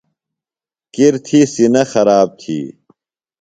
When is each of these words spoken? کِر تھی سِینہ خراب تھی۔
کِر 0.93 1.13
تھی 1.25 1.39
سِینہ 1.53 1.83
خراب 1.91 2.27
تھی۔ 2.41 2.59